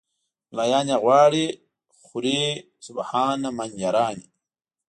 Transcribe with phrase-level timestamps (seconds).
[0.51, 1.45] "ملایان یې غواړي
[2.03, 2.39] خوري
[2.85, 4.25] سبحان من یرانی".